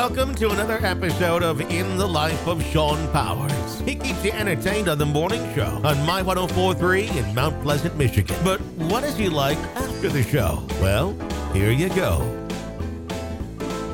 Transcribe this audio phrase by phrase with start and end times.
[0.00, 3.80] Welcome to another episode of In the Life of Shawn Powers.
[3.80, 8.36] He keeps you entertained on the morning show on My 1043 in Mount Pleasant, Michigan.
[8.44, 10.64] But what is he like after the show?
[10.80, 11.16] Well,
[11.52, 12.20] here you go.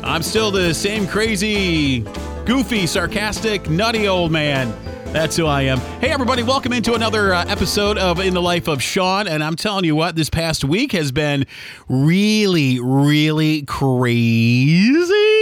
[0.05, 2.01] I'm still the same crazy,
[2.45, 4.75] goofy, sarcastic, nutty old man.
[5.07, 5.79] That's who I am.
[6.03, 9.27] Hey, everybody, welcome into another uh, episode of In the Life of Shawn.
[9.27, 11.47] And I'm telling you what, this past week has been
[11.89, 15.34] really, really crazy.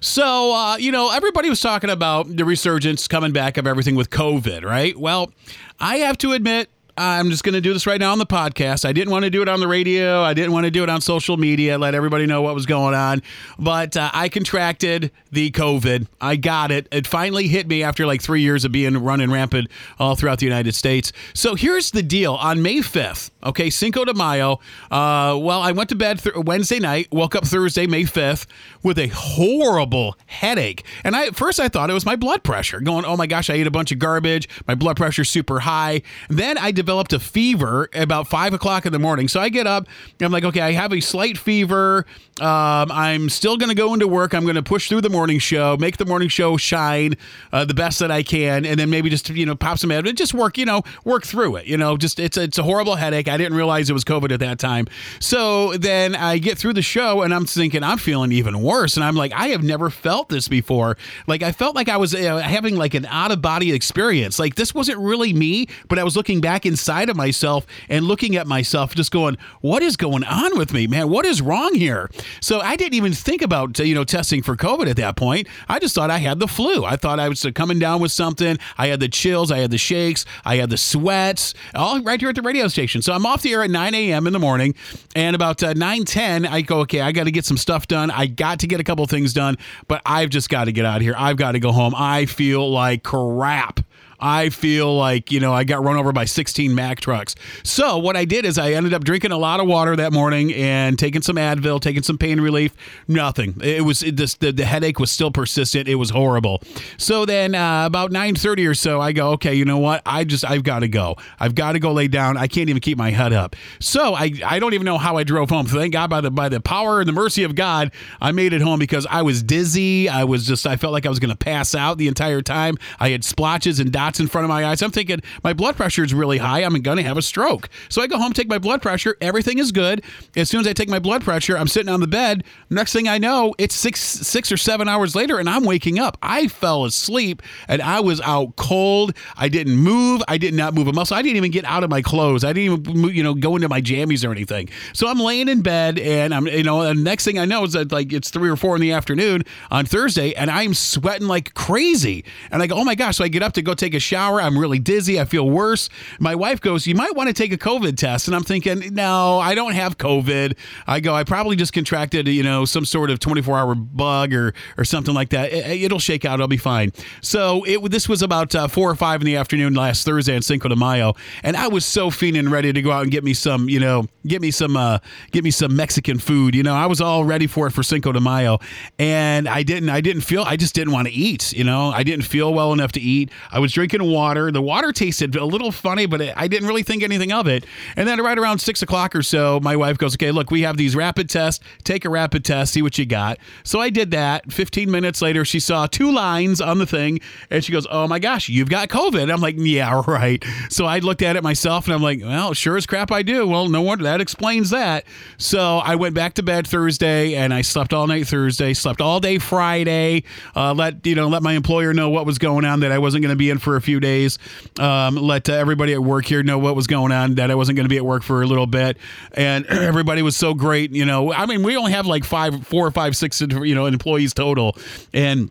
[0.00, 4.10] So, uh, you know, everybody was talking about the resurgence coming back of everything with
[4.10, 4.96] COVID, right?
[4.98, 5.32] Well,
[5.80, 8.84] I have to admit, I'm just going to do this right now on the podcast.
[8.84, 10.22] I didn't want to do it on the radio.
[10.22, 12.94] I didn't want to do it on social media, let everybody know what was going
[12.94, 13.20] on.
[13.58, 16.06] But uh, I contracted the COVID.
[16.20, 16.86] I got it.
[16.92, 20.46] It finally hit me after like three years of being running rampant all throughout the
[20.46, 21.12] United States.
[21.34, 24.60] So here's the deal on May 5th, okay, Cinco de Mayo.
[24.90, 28.46] Uh, well, I went to bed th- Wednesday night, woke up Thursday, May 5th,
[28.84, 30.84] with a horrible headache.
[31.02, 33.48] And I, at first, I thought it was my blood pressure, going, oh my gosh,
[33.50, 34.48] I ate a bunch of garbage.
[34.68, 36.02] My blood pressure's super high.
[36.28, 39.28] then I developed a fever about five o'clock in the morning.
[39.28, 39.86] So I get up.
[40.20, 42.06] I'm like, okay, I have a slight fever.
[42.40, 44.34] Um, I'm still going to go into work.
[44.34, 47.14] I'm going to push through the morning show, make the morning show shine
[47.52, 50.04] uh, the best that I can, and then maybe just you know pop some ad,
[50.16, 51.66] just work you know work through it.
[51.66, 53.28] You know, just it's a, it's a horrible headache.
[53.28, 54.88] I didn't realize it was COVID at that time.
[55.20, 59.04] So then I get through the show and I'm thinking I'm feeling even worse, and
[59.04, 60.96] I'm like, I have never felt this before.
[61.26, 64.38] Like I felt like I was uh, having like an out of body experience.
[64.38, 68.36] Like this wasn't really me, but I was looking back inside of myself and looking
[68.36, 71.08] at myself, just going, what is going on with me, man?
[71.08, 72.10] What is wrong here?
[72.40, 75.48] So I didn't even think about you know testing for COVID at that point.
[75.68, 76.84] I just thought I had the flu.
[76.84, 78.58] I thought I was coming down with something.
[78.76, 82.28] I had the chills, I had the shakes, I had the sweats, all right here
[82.28, 83.00] at the radio station.
[83.02, 84.26] So I'm off the air at 9 a.m.
[84.26, 84.74] in the morning,
[85.14, 88.10] and about uh, 9:10, I go, okay, I got to get some stuff done.
[88.10, 90.96] I got to get a couple things done, but I've just got to get out
[90.96, 91.14] of here.
[91.18, 91.94] I've got to go home.
[91.94, 93.80] I feel like crap.
[94.20, 97.34] I feel like, you know, I got run over by 16 Mack trucks.
[97.62, 100.52] So what I did is I ended up drinking a lot of water that morning
[100.54, 102.74] and taking some Advil, taking some pain relief.
[103.08, 103.56] Nothing.
[103.62, 105.88] It was it, the, the headache was still persistent.
[105.88, 106.62] It was horrible.
[106.96, 110.02] So then uh, about 9:30 or so, I go, okay, you know what?
[110.06, 111.16] I just I've got to go.
[111.38, 112.36] I've got to go lay down.
[112.36, 113.56] I can't even keep my head up.
[113.80, 115.66] So I I don't even know how I drove home.
[115.66, 118.62] Thank God by the by the power and the mercy of God, I made it
[118.62, 120.08] home because I was dizzy.
[120.08, 122.76] I was just I felt like I was going to pass out the entire time.
[122.98, 124.82] I had splotches and dots in front of my eyes.
[124.82, 126.62] I'm thinking my blood pressure is really high.
[126.62, 127.68] I'm going to have a stroke.
[127.88, 129.16] So I go home, take my blood pressure.
[129.20, 130.04] Everything is good.
[130.36, 132.44] As soon as I take my blood pressure, I'm sitting on the bed.
[132.70, 136.18] Next thing I know, it's six six or seven hours later, and I'm waking up.
[136.22, 139.16] I fell asleep and I was out cold.
[139.36, 140.22] I didn't move.
[140.28, 141.16] I did not move a muscle.
[141.16, 142.44] I didn't even get out of my clothes.
[142.44, 144.68] I didn't even you know go into my jammies or anything.
[144.92, 146.82] So I'm laying in bed, and I'm you know.
[146.82, 149.44] And next thing I know is that like it's three or four in the afternoon
[149.70, 152.24] on Thursday, and I'm sweating like crazy.
[152.50, 153.16] And I go, oh my gosh!
[153.16, 154.40] So I get up to go take a shower.
[154.40, 155.20] I'm really dizzy.
[155.20, 155.88] I feel worse.
[156.18, 158.28] My wife goes, You might want to take a COVID test.
[158.28, 160.56] And I'm thinking, No, I don't have COVID.
[160.86, 164.54] I go, I probably just contracted, you know, some sort of 24 hour bug or,
[164.76, 165.52] or something like that.
[165.52, 166.40] It, will shake out.
[166.40, 166.92] I'll be fine.
[167.20, 170.42] So it, this was about uh, four or five in the afternoon last Thursday on
[170.42, 171.14] Cinco de Mayo.
[171.42, 174.06] And I was so fiending ready to go out and get me some, you know,
[174.26, 174.98] get me some, uh,
[175.30, 176.54] get me some Mexican food.
[176.54, 178.58] You know, I was all ready for it for Cinco de Mayo.
[178.98, 181.52] And I didn't, I didn't feel, I just didn't want to eat.
[181.52, 183.30] You know, I didn't feel well enough to eat.
[183.50, 184.50] I was drinking water.
[184.50, 187.64] The water tasted a little funny, but I didn't really think anything of it.
[187.96, 190.76] And then right around six o'clock or so, my wife goes, "Okay, look, we have
[190.76, 191.62] these rapid tests.
[191.84, 194.52] Take a rapid test, see what you got." So I did that.
[194.52, 197.20] Fifteen minutes later, she saw two lines on the thing,
[197.50, 200.98] and she goes, "Oh my gosh, you've got COVID." I'm like, "Yeah, right." So I
[201.00, 203.82] looked at it myself, and I'm like, "Well, sure as crap, I do." Well, no
[203.82, 205.04] wonder that explains that.
[205.38, 209.20] So I went back to bed Thursday, and I slept all night Thursday, slept all
[209.20, 210.24] day Friday.
[210.54, 213.22] Uh, let you know, let my employer know what was going on, that I wasn't
[213.22, 214.38] going to be in for a few days.
[214.78, 217.76] Um, let uh, everybody at work here know what was going on, that I wasn't
[217.76, 218.96] going to be at work for a little bit.
[219.32, 220.92] And everybody was so great.
[220.92, 223.86] You know, I mean, we only have like five, four or five, six, you know,
[223.86, 224.76] employees total.
[225.12, 225.50] And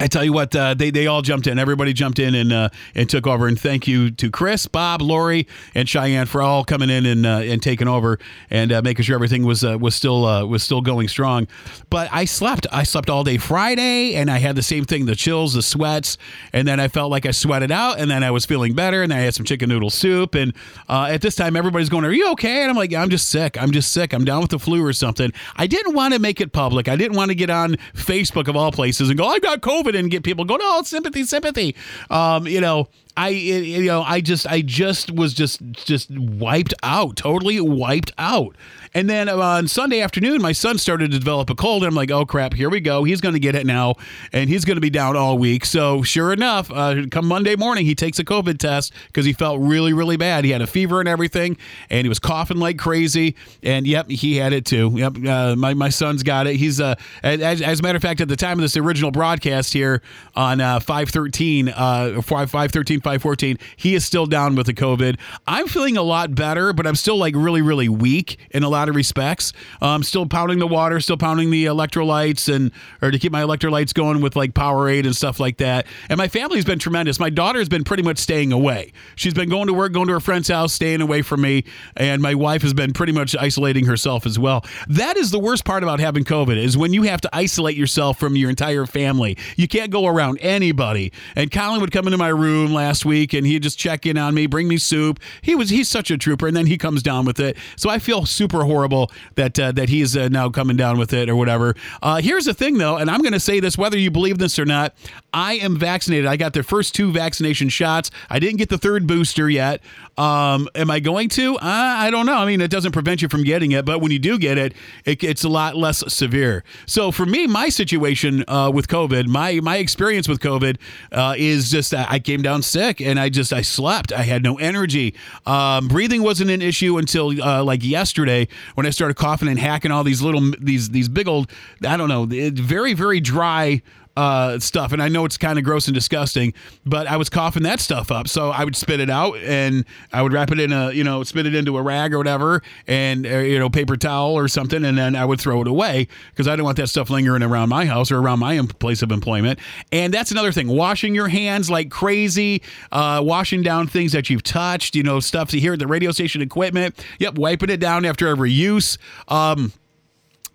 [0.00, 1.58] I tell you what, uh, they they all jumped in.
[1.58, 3.48] Everybody jumped in and uh, and took over.
[3.48, 7.40] And thank you to Chris, Bob, Lori, and Cheyenne for all coming in and uh,
[7.42, 10.82] and taking over and uh, making sure everything was uh, was still uh, was still
[10.82, 11.48] going strong.
[11.90, 12.68] But I slept.
[12.70, 16.16] I slept all day Friday, and I had the same thing: the chills, the sweats,
[16.52, 19.12] and then I felt like I sweated out, and then I was feeling better, and
[19.12, 20.36] I had some chicken noodle soup.
[20.36, 20.52] And
[20.88, 23.60] at this time, everybody's going, "Are you okay?" And I'm like, "I'm just sick.
[23.60, 24.12] I'm just sick.
[24.12, 26.86] I'm down with the flu or something." I didn't want to make it public.
[26.86, 29.87] I didn't want to get on Facebook of all places and go, "I got COVID."
[29.94, 31.74] And get people going, oh, sympathy, sympathy.
[32.10, 32.88] Um, you know,
[33.18, 38.54] I you know I just I just was just just wiped out, totally wiped out.
[38.94, 41.82] And then on Sunday afternoon, my son started to develop a cold.
[41.82, 43.02] And I'm like, oh crap, here we go.
[43.02, 43.96] He's going to get it now,
[44.32, 45.64] and he's going to be down all week.
[45.64, 49.60] So sure enough, uh, come Monday morning, he takes a COVID test because he felt
[49.60, 50.44] really really bad.
[50.44, 51.56] He had a fever and everything,
[51.90, 53.34] and he was coughing like crazy.
[53.64, 54.92] And yep, he had it too.
[54.94, 56.54] Yep, uh, my my son's got it.
[56.54, 56.94] He's uh,
[57.24, 60.02] as, as a matter of fact, at the time of this original broadcast here
[60.36, 65.18] on uh, 513, uh, 513, 514, he is still down with the COVID.
[65.46, 68.90] I'm feeling a lot better, but I'm still like really really weak in a lot
[68.90, 69.54] of respects.
[69.80, 72.70] I'm still pounding the water, still pounding the electrolytes, and
[73.00, 75.86] or to keep my electrolytes going with like Powerade and stuff like that.
[76.10, 77.18] And my family's been tremendous.
[77.18, 78.92] My daughter's been pretty much staying away.
[79.16, 81.64] She's been going to work, going to her friend's house, staying away from me,
[81.96, 84.66] and my wife has been pretty much isolating herself as well.
[84.86, 88.18] That is the worst part about having COVID is when you have to isolate yourself
[88.18, 89.38] from your entire family.
[89.56, 91.10] You can't go around anybody.
[91.34, 94.34] And Colin would come into my room last week and he'd just check in on
[94.34, 95.20] me, bring me soup.
[95.42, 97.56] He was he's such a trooper, and then he comes down with it.
[97.76, 101.28] So I feel super horrible that uh, that he's uh, now coming down with it
[101.28, 101.74] or whatever.
[102.02, 104.58] Uh, here's the thing though, and I'm going to say this whether you believe this
[104.58, 104.94] or not.
[105.32, 106.26] I am vaccinated.
[106.26, 108.10] I got the first two vaccination shots.
[108.30, 109.82] I didn't get the third booster yet.
[110.16, 111.56] Um, am I going to?
[111.56, 112.36] Uh, I don't know.
[112.36, 114.74] I mean, it doesn't prevent you from getting it, but when you do get it,
[115.04, 116.64] it it's a lot less severe.
[116.86, 120.78] So for me, my situation uh, with COVID, my my experience with COVID
[121.12, 124.12] uh, is just I came down sick and I just I slept.
[124.12, 125.14] I had no energy.
[125.46, 129.90] Um, breathing wasn't an issue until uh, like yesterday when I started coughing and hacking
[129.90, 131.50] all these little these these big old
[131.86, 133.82] I don't know very very dry
[134.18, 134.90] uh, stuff.
[134.90, 136.52] And I know it's kind of gross and disgusting,
[136.84, 138.26] but I was coughing that stuff up.
[138.26, 141.22] So I would spit it out and I would wrap it in a, you know,
[141.22, 144.84] spit it into a rag or whatever and, uh, you know, paper towel or something.
[144.84, 147.68] And then I would throw it away because I didn't want that stuff lingering around
[147.68, 149.60] my house or around my place of employment.
[149.92, 152.60] And that's another thing washing your hands like crazy,
[152.90, 156.10] uh, washing down things that you've touched, you know, stuff to hear at the radio
[156.10, 157.04] station equipment.
[157.20, 158.98] Yep, wiping it down after every use.
[159.28, 159.72] Um,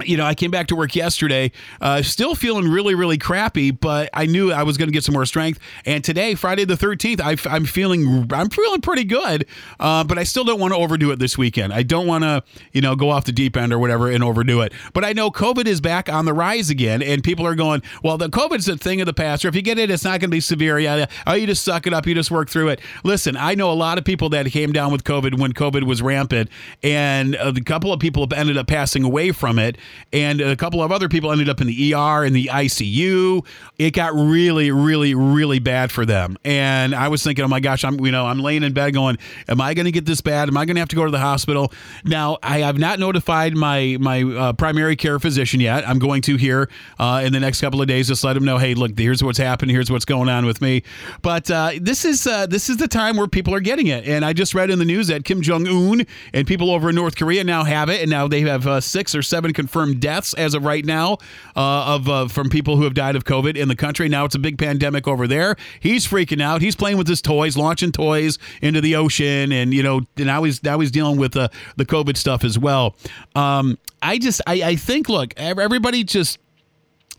[0.05, 1.51] you know, I came back to work yesterday,
[1.81, 5.13] uh, still feeling really, really crappy, but I knew I was going to get some
[5.13, 5.59] more strength.
[5.85, 9.45] And today, Friday the thirteenth, I'm feeling, I'm feeling pretty good,
[9.79, 11.73] uh, but I still don't want to overdo it this weekend.
[11.73, 14.61] I don't want to, you know, go off the deep end or whatever and overdo
[14.61, 14.73] it.
[14.93, 18.17] But I know COVID is back on the rise again, and people are going, well,
[18.17, 20.29] the COVID's a thing of the past, or if you get it, it's not going
[20.29, 20.79] to be severe.
[20.79, 22.81] Yeah, oh, you just suck it up, you just work through it.
[23.03, 26.01] Listen, I know a lot of people that came down with COVID when COVID was
[26.01, 26.49] rampant,
[26.81, 29.77] and a couple of people ended up passing away from it
[30.11, 33.45] and a couple of other people ended up in the ER and the ICU.
[33.77, 36.37] It got really, really, really bad for them.
[36.43, 39.17] And I was thinking, oh my gosh, I'm you know I'm laying in bed going,
[39.47, 40.49] am I going to get this bad?
[40.49, 41.71] Am I going to have to go to the hospital?
[42.03, 45.87] Now I have not notified my my uh, primary care physician yet.
[45.87, 46.69] I'm going to here
[46.99, 48.07] uh, in the next couple of days.
[48.07, 49.71] Just let him know, hey, look, here's what's happened.
[49.71, 50.83] Here's what's going on with me.
[51.21, 54.07] But uh, this is uh, this is the time where people are getting it.
[54.07, 56.95] And I just read in the news that Kim Jong Un and people over in
[56.95, 60.13] North Korea now have it, and now they have uh, six or seven confirmed deaths
[60.13, 61.13] deaths as of right now
[61.55, 64.07] uh, of uh, from people who have died of COVID in the country.
[64.07, 65.55] Now it's a big pandemic over there.
[65.79, 66.61] He's freaking out.
[66.61, 70.63] He's playing with his toys, launching toys into the ocean, and you know now he's
[70.63, 72.95] now he's dealing with the the COVID stuff as well.
[73.35, 76.39] Um, I just I, I think look, everybody just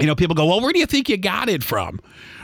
[0.00, 2.00] you know people go, well, where do you think you got it from?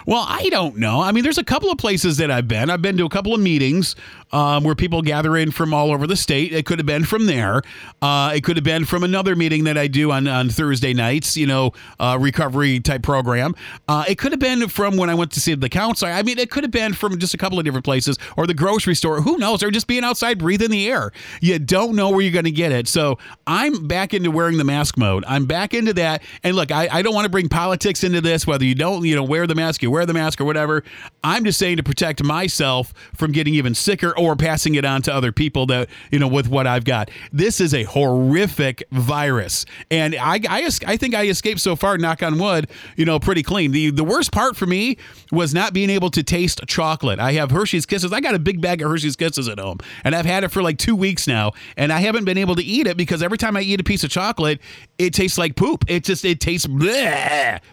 [0.07, 1.01] Well, I don't know.
[1.01, 2.71] I mean, there's a couple of places that I've been.
[2.71, 3.97] I've been to a couple of meetings
[4.33, 6.53] um, where people gather in from all over the state.
[6.53, 7.63] It could have been from there.
[8.01, 11.37] Uh, it could have been from another meeting that I do on, on Thursday nights,
[11.37, 13.55] you know, uh, recovery type program.
[13.89, 16.11] Uh, it could have been from when I went to see the counselor.
[16.11, 18.55] I mean, it could have been from just a couple of different places or the
[18.55, 19.21] grocery store.
[19.21, 19.63] Who knows?
[19.63, 21.13] Or just being outside breathing the air.
[21.41, 22.89] You don't know where you're going to get it.
[22.89, 25.25] So I'm back into wearing the mask mode.
[25.27, 26.23] I'm back into that.
[26.43, 29.17] And look, I, I don't want to bring politics into this, whether you don't, you
[29.17, 30.83] know, wear the mask, you wear the mask or whatever.
[31.25, 35.15] I'm just saying to protect myself from getting even sicker or passing it on to
[35.15, 37.11] other people that, you know, with what I've got.
[37.33, 39.67] This is a horrific virus.
[39.91, 43.43] And I, I, I think I escaped so far, knock on wood, you know, pretty
[43.43, 43.73] clean.
[43.73, 44.97] The, the worst part for me
[45.33, 47.19] was not being able to taste chocolate.
[47.19, 48.13] I have Hershey's Kisses.
[48.13, 50.63] I got a big bag of Hershey's Kisses at home, and I've had it for
[50.63, 53.57] like two weeks now, and I haven't been able to eat it because every time
[53.57, 54.61] I eat a piece of chocolate,
[54.99, 55.85] it tastes like poop.
[55.89, 56.91] It just, it tastes bleh,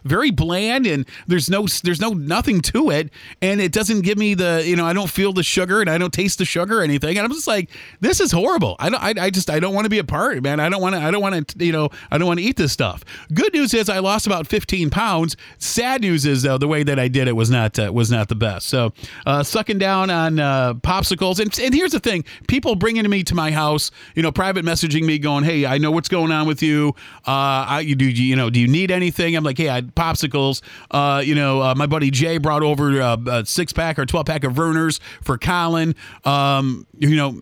[0.04, 3.10] very bland, and there's no, there's no nothing to it,
[3.42, 5.98] and it doesn't give me the, you know, I don't feel the sugar and I
[5.98, 8.76] don't taste the sugar or anything, and I'm just like, this is horrible.
[8.80, 10.60] I don't, I, I just, I don't want to be a part, man.
[10.60, 12.58] I don't want to, I don't want to, you know, I don't want to eat
[12.58, 13.04] this stuff.
[13.34, 15.36] Good news is I lost about 15 pounds.
[15.58, 18.28] Sad news is though the way that I did it was not, uh, was not
[18.28, 18.68] the best.
[18.68, 18.94] So
[19.26, 23.36] uh, sucking down on uh, popsicles, and and here's the thing: people bringing me to
[23.36, 26.62] my house, you know, private messaging me, going, hey, I know what's going on with
[26.62, 26.94] you.
[27.26, 29.36] Uh, I, you do, you know, do you need anything?
[29.36, 30.62] I'm Like, hey, I had popsicles.
[30.92, 34.26] Uh, you know, uh, my buddy Jay brought over uh, a six pack or 12
[34.26, 35.96] pack of Vernors for Colin.
[36.24, 37.42] Um, you know,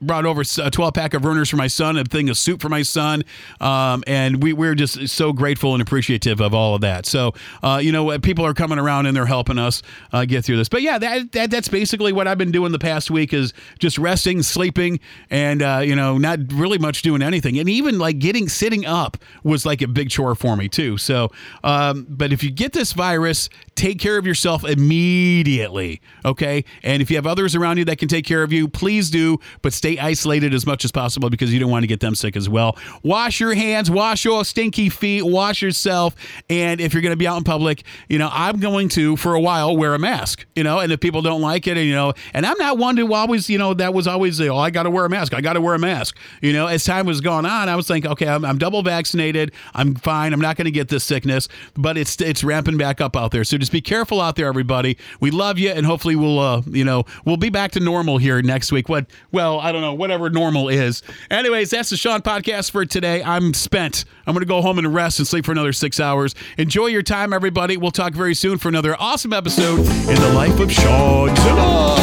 [0.00, 2.68] brought over a 12 pack of Vernors for my son, a thing of soup for
[2.68, 3.22] my son.
[3.60, 7.06] Um, and we, we're just so grateful and appreciative of all of that.
[7.06, 10.56] So, uh, you know, people are coming around and they're helping us uh, get through
[10.56, 10.68] this.
[10.68, 13.98] But yeah, that, that, that's basically what I've been doing the past week is just
[13.98, 17.58] resting, sleeping, and, uh, you know, not really much doing anything.
[17.58, 20.96] And even like getting, sitting up was like a big chore for me too.
[20.96, 21.30] So,
[21.62, 26.00] um, but if you get this virus, take care of yourself immediately.
[26.24, 26.64] Okay.
[26.82, 29.38] And if you have others around you that can take care of you, please do,
[29.62, 32.36] but stay isolated as much as possible because you don't want to get them sick
[32.36, 32.76] as well.
[33.02, 36.14] Wash your hands, wash your stinky feet, wash yourself.
[36.48, 39.34] And if you're going to be out in public, you know, I'm going to, for
[39.34, 41.94] a while, wear a mask, you know, and if people don't like it, and, you
[41.94, 44.84] know, and I'm not one to always, you know, that was always, oh, I got
[44.84, 45.34] to wear a mask.
[45.34, 46.16] I got to wear a mask.
[46.42, 49.52] You know, as time was going on, I was thinking, okay, I'm, I'm double vaccinated.
[49.74, 50.32] I'm fine.
[50.32, 53.44] I'm not going to get this sickness, but it's, it's ramping back up out there.
[53.44, 54.96] So just be careful out there, everybody.
[55.20, 55.70] We love you.
[55.70, 58.88] And hopefully we'll, uh, you know, we'll be back to normal here next week.
[58.88, 61.02] What, well, I don't know, whatever normal is.
[61.30, 63.22] Anyways, that's the Shawn podcast for today.
[63.22, 64.04] I'm spent.
[64.26, 66.34] I'm going to go home and rest and sleep for another six hours.
[66.58, 67.76] Enjoy your time, everybody.
[67.76, 71.34] We'll talk very soon for another awesome episode in the life of Shawn.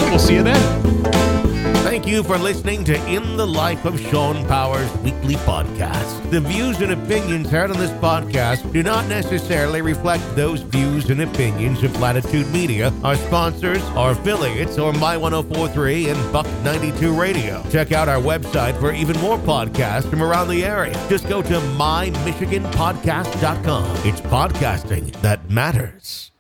[0.10, 1.37] We'll see you then.
[1.98, 6.30] Thank you for listening to In the Life of Shawn Powers weekly podcast.
[6.30, 11.24] The views and opinions heard on this podcast do not necessarily reflect those views and
[11.24, 17.64] opinions of Latitude Media, our sponsors, our affiliates, or My 1043 and Buck 92 Radio.
[17.72, 20.94] Check out our website for even more podcasts from around the area.
[21.10, 24.06] Just go to mymichiganpodcast.com.
[24.06, 26.32] It's podcasting that matters.